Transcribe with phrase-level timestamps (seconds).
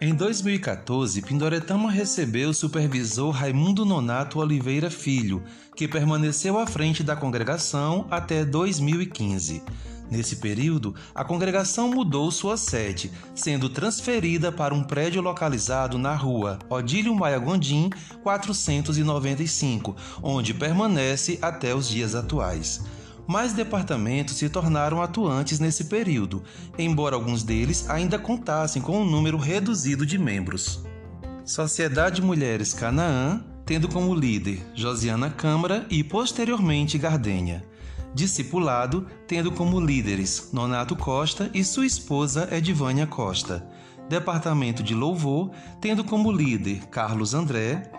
[0.00, 5.42] Em 2014, Pindoretama recebeu o supervisor Raimundo Nonato Oliveira Filho,
[5.74, 9.60] que permaneceu à frente da congregação até 2015.
[10.08, 16.60] Nesse período, a congregação mudou sua sede, sendo transferida para um prédio localizado na rua
[16.70, 17.90] Odílio Maia Gondim,
[18.22, 22.80] 495, onde permanece até os dias atuais
[23.28, 26.42] mais departamentos se tornaram atuantes nesse período,
[26.78, 30.82] embora alguns deles ainda contassem com um número reduzido de membros.
[31.44, 37.62] Sociedade Mulheres Canaã, tendo como líder Josiana Câmara e posteriormente Gardênia.
[38.14, 43.68] Discipulado, tendo como líderes Nonato Costa e sua esposa Edivânia Costa.
[44.08, 45.50] Departamento de Louvor,
[45.82, 47.92] tendo como líder Carlos André.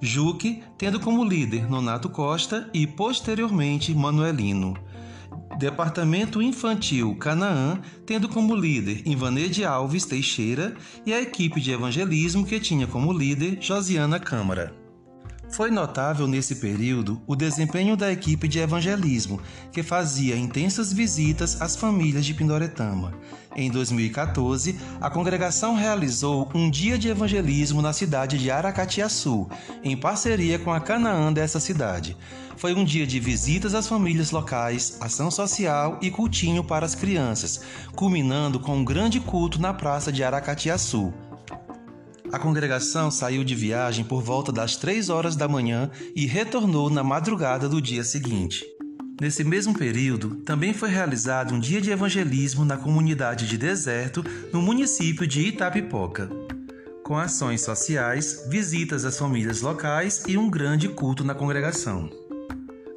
[0.00, 4.74] Juque, tendo como líder Nonato Costa e posteriormente Manuelino.
[5.58, 12.60] Departamento Infantil Canaã, tendo como líder Ivanede Alves Teixeira e a equipe de evangelismo que
[12.60, 14.85] tinha como líder Josiana Câmara.
[15.56, 19.40] Foi notável nesse período o desempenho da equipe de evangelismo,
[19.72, 23.14] que fazia intensas visitas às famílias de Pindoretama.
[23.56, 29.48] Em 2014, a congregação realizou um dia de evangelismo na cidade de Aracatiaçu,
[29.82, 32.14] em parceria com a Canaã dessa cidade.
[32.58, 37.62] Foi um dia de visitas às famílias locais, ação social e cultinho para as crianças,
[37.94, 41.14] culminando com um grande culto na praça de Aracatiaçu.
[42.32, 47.02] A congregação saiu de viagem por volta das três horas da manhã e retornou na
[47.02, 48.64] madrugada do dia seguinte.
[49.20, 54.60] Nesse mesmo período, também foi realizado um dia de evangelismo na comunidade de Deserto, no
[54.60, 56.28] município de Itapipoca,
[57.02, 62.10] com ações sociais, visitas às famílias locais e um grande culto na congregação.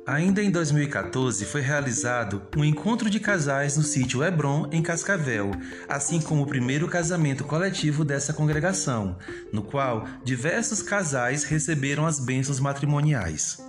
[0.10, 5.52] Ainda em 2014 foi realizado um encontro de casais no sítio Hebron, em Cascavel,
[5.88, 9.16] assim como o primeiro casamento coletivo dessa congregação,
[9.54, 13.60] no qual diversos casais receberam as bênçãos matrimoniais.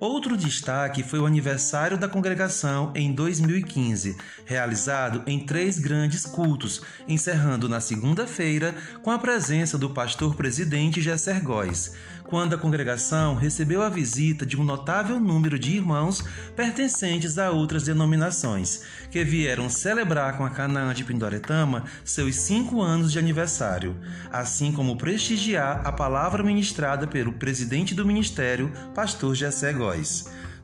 [0.00, 4.16] Outro destaque foi o aniversário da congregação em 2015,
[4.46, 11.44] realizado em três grandes cultos, encerrando na segunda-feira com a presença do pastor presidente Gesser
[11.44, 11.92] Góes,
[12.24, 16.24] quando a congregação recebeu a visita de um notável número de irmãos
[16.56, 23.12] pertencentes a outras denominações, que vieram celebrar com a Canaã de Pindoretama seus cinco anos
[23.12, 23.96] de aniversário,
[24.32, 29.89] assim como prestigiar a palavra ministrada pelo presidente do ministério, pastor Gesser Góes.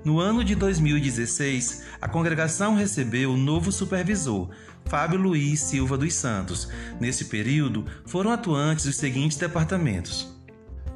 [0.05, 4.51] No ano de 2016, a congregação recebeu o novo supervisor,
[4.85, 6.69] Fábio Luiz Silva dos Santos.
[7.01, 10.33] Nesse período, foram atuantes os seguintes departamentos: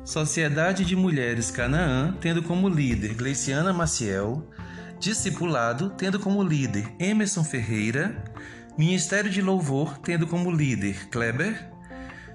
[0.05, 4.49] Sociedade de Mulheres Canaã, tendo como líder Gleiciana Maciel,
[5.01, 8.23] Discipulado, tendo como líder Emerson Ferreira,
[8.77, 11.71] Ministério de Louvor, tendo como líder Kleber,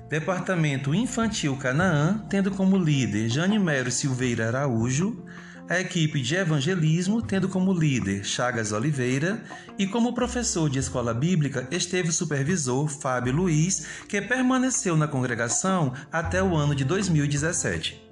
[0.10, 5.24] Departamento Infantil Canaã, tendo como líder Janimério Silveira Araújo,
[5.68, 9.44] a equipe de evangelismo tendo como líder Chagas Oliveira
[9.78, 15.94] e como professor de escola bíblica esteve o supervisor Fábio Luiz, que permaneceu na congregação
[16.12, 18.05] até o ano de 2017.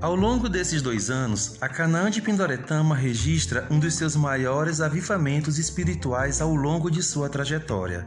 [0.00, 5.58] Ao longo desses dois anos, a Canaã de Pindoretama registra um dos seus maiores avivamentos
[5.58, 8.06] espirituais ao longo de sua trajetória.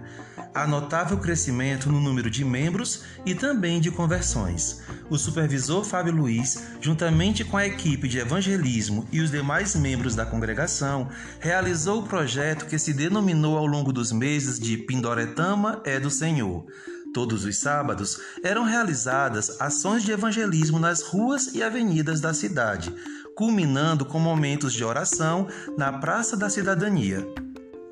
[0.56, 4.82] Há notável crescimento no número de membros e também de conversões.
[5.08, 10.26] O supervisor Fábio Luiz, juntamente com a equipe de evangelismo e os demais membros da
[10.26, 11.08] congregação,
[11.40, 16.66] realizou o projeto que se denominou ao longo dos meses de Pindoretama é do Senhor.
[17.14, 22.94] Todos os sábados eram realizadas ações de evangelismo nas ruas e avenidas da cidade,
[23.36, 25.48] culminando com momentos de oração
[25.78, 27.24] na Praça da Cidadania.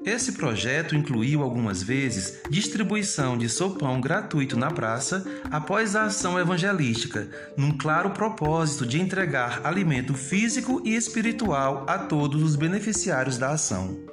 [0.04, 7.30] Esse projeto incluiu algumas vezes distribuição de sopão gratuito na praça após a ação evangelística,
[7.56, 14.11] num claro propósito de entregar alimento físico e espiritual a todos os beneficiários da ação.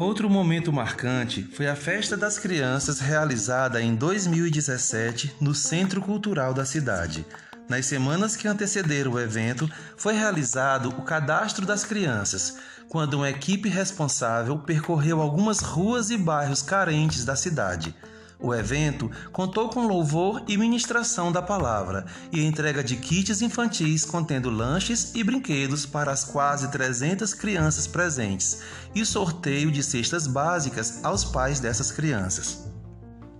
[0.00, 6.64] Outro momento marcante foi a Festa das Crianças realizada em 2017 no Centro Cultural da
[6.64, 7.22] cidade.
[7.68, 12.56] Nas semanas que antecederam o evento, foi realizado o cadastro das crianças,
[12.88, 17.94] quando uma equipe responsável percorreu algumas ruas e bairros carentes da cidade.
[18.42, 24.48] O evento contou com louvor e ministração da palavra e entrega de kits infantis contendo
[24.48, 28.62] lanches e brinquedos para as quase 300 crianças presentes
[28.94, 32.70] e sorteio de cestas básicas aos pais dessas crianças.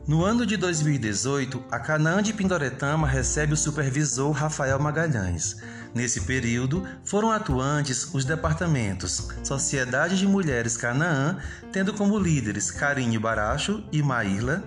[0.06, 5.58] No ano de 2018, a Canaã de Pindoretama recebe o supervisor Rafael Magalhães.
[5.94, 11.38] Nesse período, foram atuantes os departamentos Sociedade de Mulheres Canaã,
[11.73, 14.64] tendo como líderes Carinho Baracho e Maíla,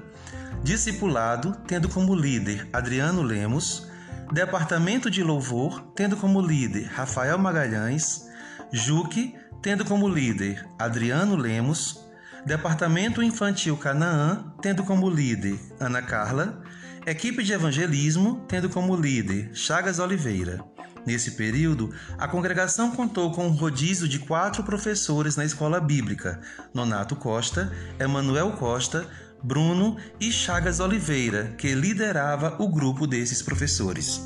[0.64, 3.90] Discipulado, tendo como líder Adriano Lemos,
[4.32, 8.30] Departamento de Louvor, tendo como líder Rafael Magalhães,
[8.72, 12.06] Juque, tendo como líder Adriano Lemos,
[12.46, 16.64] Departamento Infantil Canaã, tendo como líder Ana Carla,
[17.06, 20.64] Equipe de Evangelismo, tendo como líder Chagas Oliveira.
[21.06, 26.40] Nesse período, a congregação contou com um rodízio de quatro professores na escola bíblica:
[26.74, 27.70] Nonato Costa,
[28.00, 29.06] Emanuel Costa,
[29.44, 34.26] Bruno e Chagas Oliveira, que liderava o grupo desses professores.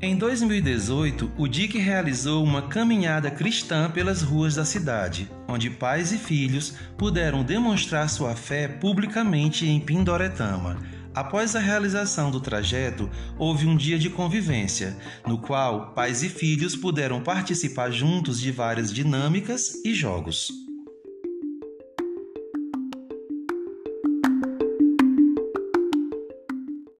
[0.00, 6.18] Em 2018, o DIC realizou uma caminhada cristã pelas ruas da cidade, onde pais e
[6.18, 10.78] filhos puderam demonstrar sua fé publicamente em Pindoretama.
[11.12, 14.96] Após a realização do trajeto, houve um dia de convivência,
[15.26, 20.69] no qual pais e filhos puderam participar juntos de várias dinâmicas e jogos.